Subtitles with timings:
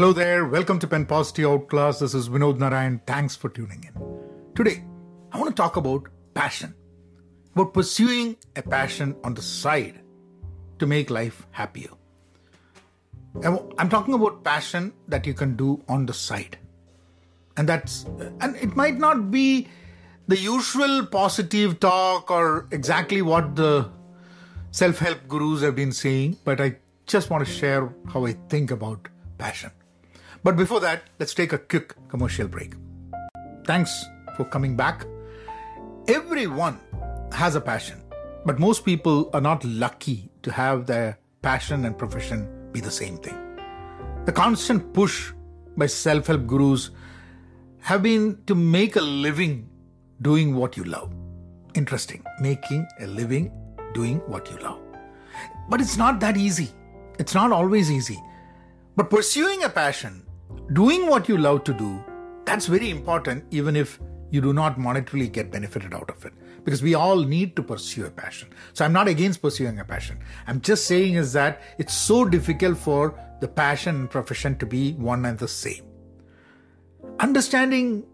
[0.00, 1.98] Hello there, welcome to Pen Positive Outclass.
[1.98, 3.02] This is Vinod Narayan.
[3.06, 4.54] Thanks for tuning in.
[4.54, 4.82] Today,
[5.30, 6.74] I want to talk about passion,
[7.54, 10.00] about pursuing a passion on the side
[10.78, 11.90] to make life happier.
[13.44, 16.56] I'm talking about passion that you can do on the side.
[17.58, 18.06] And that's,
[18.40, 19.68] and it might not be
[20.28, 23.90] the usual positive talk or exactly what the
[24.70, 28.70] self help gurus have been saying, but I just want to share how I think
[28.70, 29.06] about
[29.36, 29.72] passion.
[30.42, 32.74] But before that, let's take a quick commercial break.
[33.66, 35.04] Thanks for coming back.
[36.08, 36.80] Everyone
[37.32, 38.02] has a passion,
[38.46, 43.18] but most people are not lucky to have their passion and profession be the same
[43.18, 43.36] thing.
[44.24, 45.32] The constant push
[45.76, 46.90] by self help gurus
[47.80, 49.68] have been to make a living
[50.22, 51.12] doing what you love.
[51.74, 53.52] Interesting, making a living
[53.92, 54.80] doing what you love.
[55.68, 56.70] But it's not that easy.
[57.18, 58.18] It's not always easy.
[58.96, 60.26] But pursuing a passion
[60.72, 62.02] doing what you love to do,
[62.44, 66.32] that's very important, even if you do not monetarily get benefited out of it.
[66.64, 68.48] Because we all need to pursue a passion.
[68.74, 70.18] So I'm not against pursuing a passion.
[70.46, 74.92] I'm just saying is that it's so difficult for the passion and profession to be
[74.92, 75.84] one and the same.
[77.18, 78.04] Understanding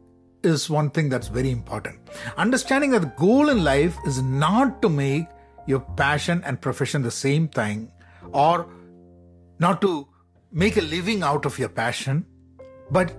[0.42, 1.98] is one thing that's very important.
[2.36, 5.27] Understanding that the goal in life is not to make
[5.66, 7.91] your passion and profession the same thing
[8.32, 8.69] or
[9.58, 10.06] not to
[10.53, 12.25] make a living out of your passion
[12.90, 13.14] but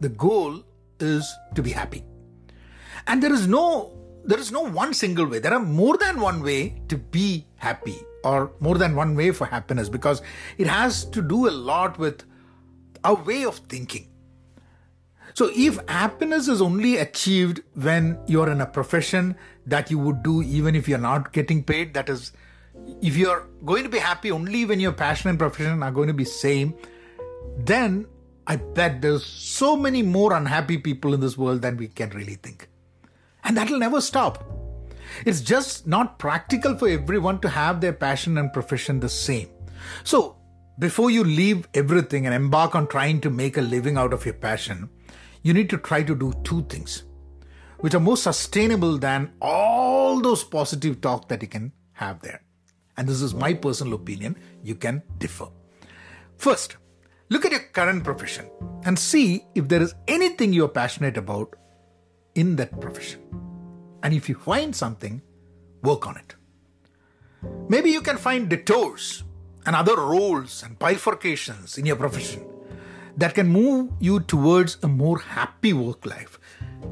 [0.00, 0.62] the goal
[1.00, 2.04] is to be happy.
[3.06, 5.40] And there is no there is no one single way.
[5.40, 9.46] There are more than one way to be happy or more than one way for
[9.46, 10.22] happiness because
[10.58, 12.22] it has to do a lot with
[13.02, 14.08] our way of thinking.
[15.34, 19.34] So if happiness is only achieved when you're in a profession
[19.66, 22.32] that you would do even if you're not getting paid, that is
[23.00, 26.14] if you're going to be happy only when your passion and profession are going to
[26.14, 26.74] be same,
[27.56, 28.06] then
[28.46, 32.34] I bet there's so many more unhappy people in this world than we can really
[32.34, 32.68] think.
[33.44, 34.44] And that'll never stop.
[35.24, 39.48] It's just not practical for everyone to have their passion and profession the same.
[40.04, 40.36] So,
[40.78, 44.34] before you leave everything and embark on trying to make a living out of your
[44.34, 44.88] passion,
[45.42, 47.04] you need to try to do two things
[47.82, 52.40] which are more sustainable than all those positive talk that you can have there.
[52.96, 54.36] And this is my personal opinion.
[54.62, 55.48] You can differ.
[56.36, 56.76] First,
[57.32, 58.50] Look at your current profession
[58.84, 61.56] and see if there is anything you're passionate about
[62.34, 63.20] in that profession.
[64.02, 65.22] And if you find something,
[65.82, 66.34] work on it.
[67.70, 69.24] Maybe you can find detours
[69.64, 72.44] and other roles and bifurcations in your profession
[73.16, 76.38] that can move you towards a more happy work life.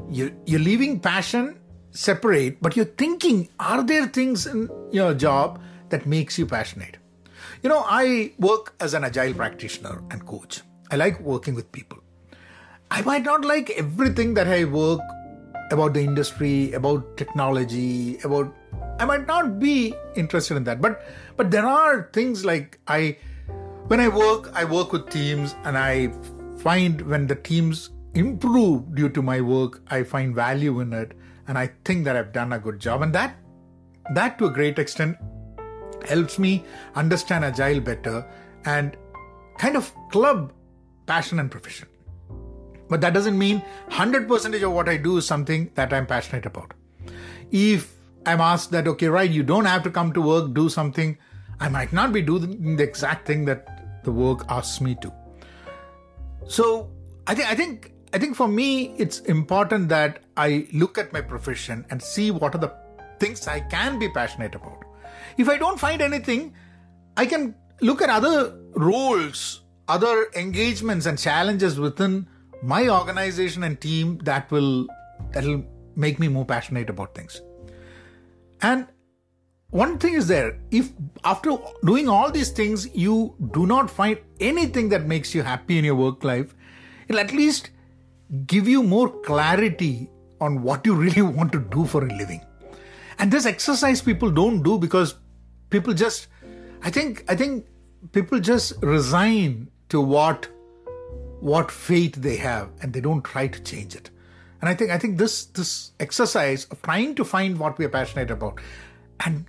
[0.09, 1.59] You're, you're leaving passion
[1.91, 6.97] separate, but you're thinking, are there things in your job that makes you passionate?
[7.63, 10.61] You know, I work as an agile practitioner and coach.
[10.89, 11.99] I like working with people.
[12.89, 14.99] I might not like everything that I work
[15.71, 18.51] about the industry, about technology, about
[18.99, 20.81] I might not be interested in that.
[20.81, 21.03] But
[21.37, 23.17] but there are things like I
[23.87, 26.11] when I work, I work with teams and I
[26.57, 31.13] find when the teams improve due to my work, I find value in it
[31.47, 33.03] and I think that I've done a good job.
[33.03, 33.35] And that
[34.15, 35.17] that to a great extent
[36.07, 36.63] helps me
[36.95, 38.25] understand agile better
[38.65, 38.97] and
[39.57, 40.53] kind of club
[41.05, 41.87] passion and profession.
[42.89, 46.73] But that doesn't mean 100% of what I do is something that I'm passionate about.
[47.51, 47.93] If
[48.25, 51.17] I'm asked that, okay, right, you don't have to come to work, do something,
[51.59, 55.13] I might not be doing the exact thing that the work asks me to.
[56.47, 56.89] So
[57.27, 61.21] I think I think I think for me it's important that I look at my
[61.21, 62.73] profession and see what are the
[63.19, 64.83] things I can be passionate about.
[65.37, 66.53] If I don't find anything,
[67.17, 72.27] I can look at other roles, other engagements and challenges within
[72.61, 74.87] my organization and team that will
[75.31, 75.63] that'll
[75.95, 77.41] make me more passionate about things.
[78.61, 78.87] And
[79.71, 80.91] one thing is there if
[81.23, 85.85] after doing all these things you do not find anything that makes you happy in
[85.85, 86.53] your work life
[87.07, 87.69] it'll at least
[88.47, 90.09] give you more clarity
[90.41, 92.41] on what you really want to do for a living
[93.19, 95.15] and this exercise people don't do because
[95.69, 96.27] people just
[96.83, 97.65] i think i think
[98.11, 100.47] people just resign to what
[101.39, 104.09] what fate they have and they don't try to change it.
[104.61, 107.89] And i think i think this this exercise of trying to find what we are
[107.89, 108.59] passionate about
[109.25, 109.45] and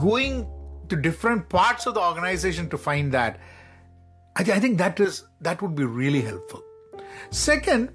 [0.00, 0.46] going
[0.88, 3.40] to different parts of the organization to find that
[4.36, 6.62] I, th- I think that is that would be really helpful.
[7.30, 7.90] Second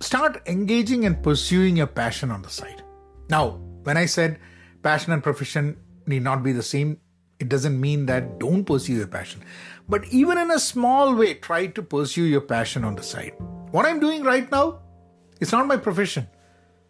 [0.00, 2.82] start engaging and pursuing your passion on the side.
[3.30, 4.38] Now when i said
[4.82, 5.76] passion and profession
[6.06, 6.96] need not be the same
[7.42, 9.40] It doesn't mean that don't pursue your passion.
[9.92, 13.32] But even in a small way, try to pursue your passion on the side.
[13.72, 14.78] What I'm doing right now,
[15.40, 16.28] it's not my profession.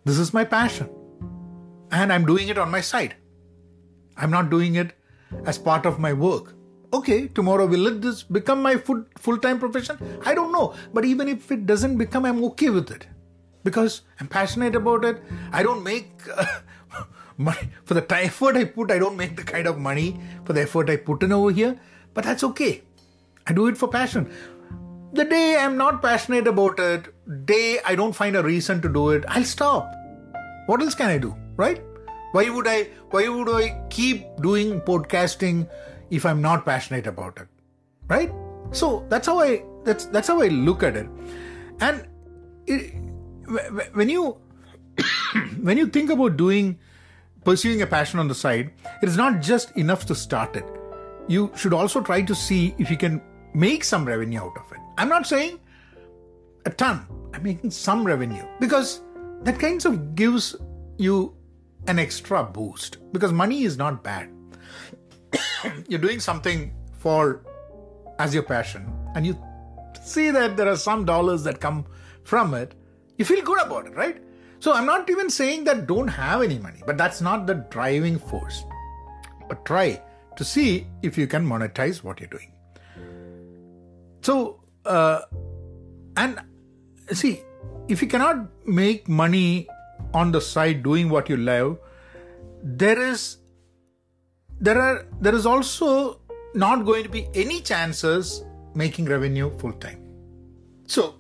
[0.04, 0.90] This is my passion.
[1.90, 3.16] And I'm doing it on my side.
[4.18, 4.92] I'm not doing it
[5.46, 6.52] as part of my work.
[6.92, 9.96] Okay, tomorrow will let this become my full time profession?
[10.26, 10.74] I don't know.
[10.92, 13.06] But even if it doesn't become, I'm okay with it
[13.64, 15.22] because I'm passionate about it.
[15.50, 16.10] I don't make
[17.38, 18.90] money for the effort I put.
[18.90, 21.78] I don't make the kind of money for the effort I put in over here,
[22.14, 22.82] but that's okay.
[23.46, 24.30] I do it for passion.
[25.12, 27.12] The day I'm not passionate about it,
[27.46, 29.92] day I don't find a reason to do it, I'll stop.
[30.66, 31.82] What else can I do, right?
[32.32, 35.68] Why would I why would I keep doing podcasting
[36.10, 37.48] if I'm not passionate about it?
[38.08, 38.32] Right?
[38.70, 41.08] So that's how I that's that's how I look at it.
[41.80, 42.06] And
[42.66, 42.94] it,
[43.92, 44.40] when you
[45.60, 46.78] when you think about doing
[47.44, 48.72] pursuing a passion on the side,
[49.02, 50.64] it is not just enough to start it.
[51.28, 53.20] You should also try to see if you can
[53.54, 54.78] make some revenue out of it.
[54.98, 55.60] I'm not saying
[56.66, 57.06] a ton.
[57.34, 59.02] I'm making some revenue because
[59.42, 60.54] that kind of gives
[60.98, 61.34] you
[61.86, 64.30] an extra boost because money is not bad.
[65.88, 67.44] You're doing something for
[68.18, 69.36] as your passion and you
[70.04, 71.86] see that there are some dollars that come
[72.22, 72.74] from it,
[73.16, 74.22] you feel good about it, right?
[74.62, 78.18] So I'm not even saying that don't have any money, but that's not the driving
[78.18, 78.64] force.
[79.48, 80.00] But try
[80.36, 82.52] to see if you can monetize what you're doing.
[84.22, 85.22] So, uh,
[86.16, 86.40] and
[87.12, 87.40] see,
[87.88, 89.66] if you cannot make money
[90.14, 91.78] on the side doing what you love
[92.62, 93.38] there is
[94.60, 96.20] there are there is also
[96.54, 98.44] not going to be any chances
[98.74, 100.00] making revenue full time
[100.86, 101.14] so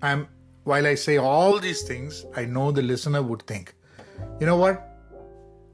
[0.00, 0.26] i'm
[0.64, 3.74] while i say all these things i know the listener would think
[4.40, 4.88] you know what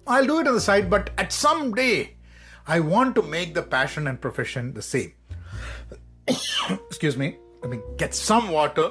[0.07, 2.17] i'll do it on the side but at some day
[2.67, 5.13] i want to make the passion and profession the same
[6.29, 8.91] excuse me let me get some water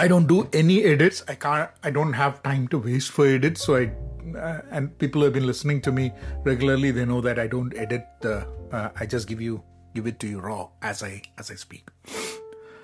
[0.00, 1.22] I don't do any edits.
[1.28, 1.70] I can't.
[1.84, 3.62] I don't have time to waste for edits.
[3.62, 3.92] So I
[4.36, 6.12] uh, and people who have been listening to me
[6.44, 8.06] regularly, they know that I don't edit.
[8.20, 9.62] The, uh, I just give you
[9.94, 11.88] give it to you raw as I as I speak.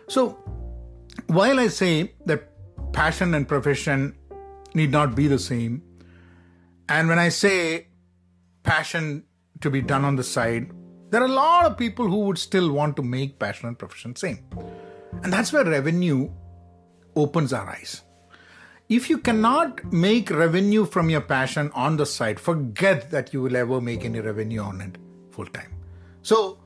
[0.09, 0.39] So
[1.27, 2.51] while I say that
[2.93, 4.17] passion and profession
[4.75, 5.83] need not be the same,
[6.89, 7.89] and when I say
[8.63, 9.25] passion
[9.61, 10.71] to be done on the side,
[11.11, 14.17] there are a lot of people who would still want to make passion and profession
[14.17, 14.45] same,
[15.23, 16.31] and that's where revenue
[17.15, 18.03] opens our eyes.
[18.89, 23.57] If you cannot make revenue from your passion on the side, forget that you will
[23.57, 24.99] ever make any revenue on it
[25.33, 25.75] full time.
[26.23, 26.61] So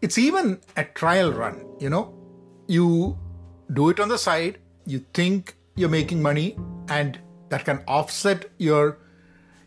[0.00, 2.14] it's even a trial run, you know.
[2.68, 3.18] You
[3.72, 6.56] do it on the side, you think you're making money,
[6.88, 7.18] and
[7.48, 8.98] that can offset your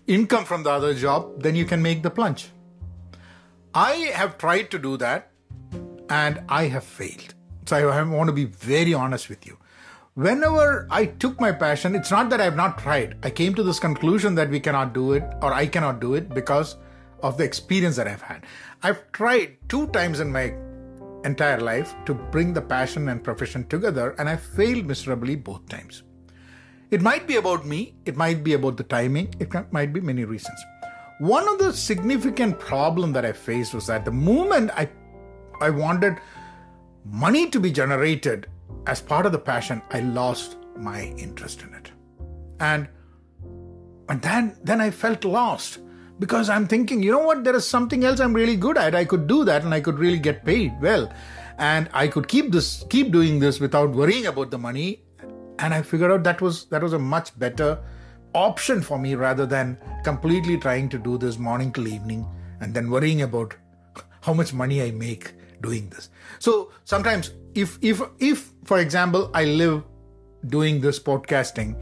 [0.07, 2.49] income from the other job, then you can make the plunge.
[3.73, 5.31] I have tried to do that
[6.09, 7.33] and I have failed.
[7.65, 9.57] So I want to be very honest with you
[10.15, 13.17] whenever I took my passion, it's not that I've not tried.
[13.23, 16.29] I came to this conclusion that we cannot do it or I cannot do it
[16.29, 16.77] because
[17.21, 18.45] of the experience that I've had.
[18.83, 20.53] I've tried two times in my
[21.25, 26.03] entire life to bring the passion and profession together and I failed miserably both times.
[26.91, 30.25] It might be about me, it might be about the timing, it might be many
[30.25, 30.59] reasons.
[31.19, 34.89] One of the significant problem that I faced was that the moment I
[35.61, 36.17] I wanted
[37.05, 38.47] money to be generated
[38.87, 41.91] as part of the passion, I lost my interest in it.
[42.59, 42.87] And
[44.09, 45.79] and then then I felt lost
[46.19, 48.95] because I'm thinking, you know what, there is something else I'm really good at.
[48.95, 51.11] I could do that and I could really get paid well.
[51.57, 55.03] And I could keep this keep doing this without worrying about the money.
[55.59, 57.79] And I figured out that was that was a much better
[58.33, 62.25] option for me rather than completely trying to do this morning till evening
[62.61, 63.55] and then worrying about
[64.21, 66.09] how much money I make doing this.
[66.39, 69.83] So sometimes if if if for example I live
[70.47, 71.81] doing this podcasting,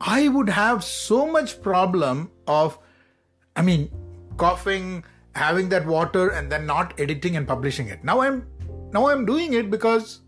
[0.00, 2.78] I would have so much problem of
[3.56, 3.90] I mean
[4.36, 5.04] coughing,
[5.34, 8.04] having that water and then not editing and publishing it.
[8.04, 8.46] Now I'm
[8.92, 10.20] now I'm doing it because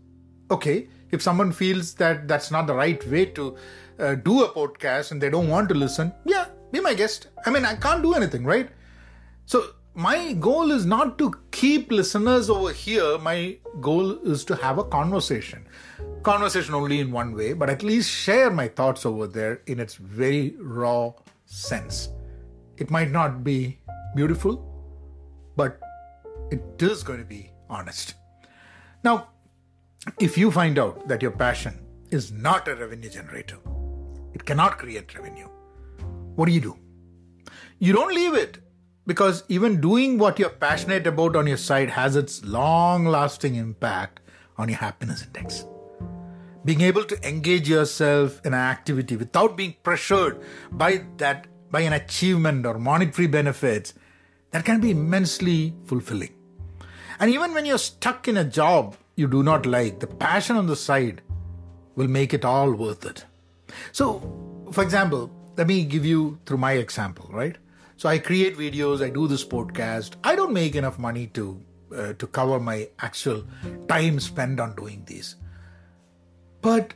[0.51, 3.55] okay, if someone feels that that's not the right way to
[3.99, 7.27] uh, do a podcast and they don't want to listen, yeah, be my guest.
[7.45, 8.69] I mean, I can't do anything, right?
[9.45, 13.17] So my goal is not to keep listeners over here.
[13.17, 15.65] My goal is to have a conversation.
[16.23, 19.95] Conversation only in one way, but at least share my thoughts over there in its
[19.95, 21.13] very raw
[21.45, 22.09] sense.
[22.77, 23.79] It might not be
[24.15, 24.61] beautiful,
[25.55, 25.79] but
[26.51, 28.15] it is going to be honest.
[29.03, 29.29] Now,
[30.19, 31.79] if you find out that your passion
[32.11, 33.57] is not a revenue generator,
[34.33, 35.47] it cannot create revenue,
[36.35, 36.77] what do you do?
[37.79, 38.59] You don't leave it
[39.07, 44.19] because even doing what you're passionate about on your side has its long lasting impact
[44.57, 45.65] on your happiness index.
[46.65, 50.41] Being able to engage yourself in an activity without being pressured
[50.71, 53.93] by that by an achievement or monetary benefits
[54.51, 56.33] that can be immensely fulfilling.
[57.19, 60.67] And even when you're stuck in a job you do not like, the passion on
[60.67, 61.21] the side
[61.95, 63.25] will make it all worth it.
[63.91, 64.05] So,
[64.71, 67.57] for example, let me give you through my example, right?
[67.97, 70.15] So I create videos, I do this podcast.
[70.23, 71.61] I don't make enough money to
[71.95, 73.43] uh, to cover my actual
[73.87, 75.35] time spent on doing these.
[76.61, 76.93] But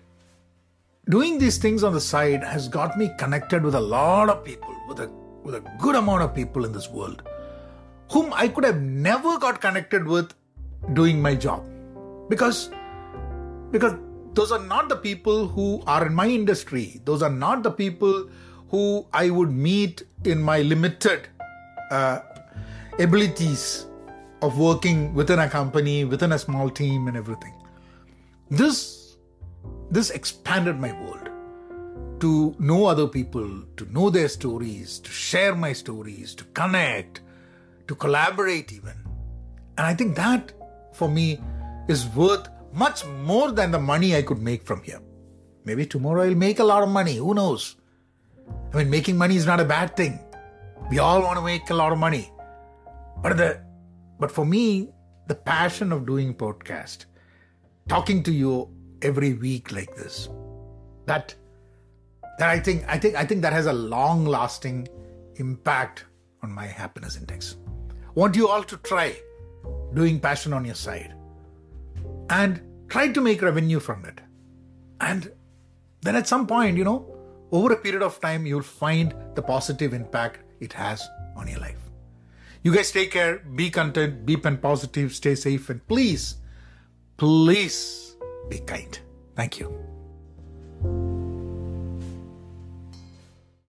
[1.10, 4.69] doing these things on the side has got me connected with a lot of people,
[4.90, 5.08] with a
[5.44, 7.24] with a good amount of people in this world,
[8.12, 10.34] whom I could have never got connected with
[10.94, 11.66] doing my job,
[12.30, 12.70] because
[13.72, 13.96] because
[14.34, 17.02] those are not the people who are in my industry.
[17.06, 18.30] Those are not the people
[18.70, 21.28] who I would meet in my limited
[21.92, 22.20] uh,
[23.00, 23.88] abilities
[24.42, 27.56] of working within a company, within a small team, and everything.
[28.50, 29.18] This
[29.92, 31.29] this expanded my world
[32.20, 37.22] to know other people, to know their stories, to share my stories, to connect,
[37.88, 38.94] to collaborate, even.
[39.78, 40.54] And I think that
[40.94, 41.40] for me
[41.88, 45.02] is worth much more than the money I could make from here.
[45.66, 47.76] Maybe tomorrow I'll make a lot of money, who knows?
[48.74, 50.20] I mean, making money is not a bad thing.
[50.90, 52.32] We all want to make a lot of money.
[53.22, 53.62] But the
[54.20, 54.90] but for me,
[55.28, 57.06] the passion of doing podcast,
[57.88, 58.70] talking to you
[59.02, 60.30] every week like this,
[61.06, 61.36] that
[62.40, 64.88] that I think I think I think that has a long lasting
[65.36, 66.06] impact
[66.42, 67.58] on my happiness index.
[68.16, 69.16] Want you all to try
[69.94, 71.14] doing passion on your side
[72.30, 74.22] and try to make revenue from it.
[75.02, 75.32] And
[76.02, 77.16] then at some point, you know,
[77.52, 81.90] over a period of time, you'll find the positive impact it has on your life.
[82.64, 86.36] You guys take care, be content, be pen positive, stay safe, and please,
[87.18, 88.16] please
[88.50, 89.00] be kind.
[89.36, 91.09] Thank you.